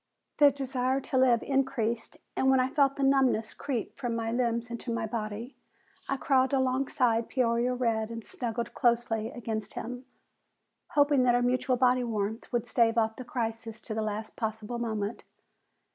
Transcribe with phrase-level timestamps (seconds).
[0.39, 4.71] The desire to live increased, and when I felt the numbness creep from my limbs
[4.71, 5.55] into my body,
[6.09, 10.05] I crawled alongside Peoria Red and snuggled closely against him,
[10.93, 14.79] hoping that our mutual body warmth would stave off the crisis to the last possible
[14.79, 15.23] moment.